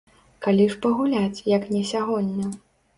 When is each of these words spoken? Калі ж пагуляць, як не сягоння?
Калі 0.45 0.65
ж 0.71 0.79
пагуляць, 0.87 1.43
як 1.57 1.71
не 1.77 1.85
сягоння? 1.95 2.55